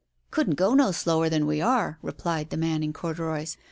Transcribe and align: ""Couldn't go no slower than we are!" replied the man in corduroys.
""Couldn't 0.31 0.55
go 0.55 0.73
no 0.73 0.91
slower 0.91 1.29
than 1.29 1.45
we 1.45 1.61
are!" 1.61 1.99
replied 2.01 2.49
the 2.49 2.57
man 2.57 2.81
in 2.81 2.91
corduroys. 2.91 3.55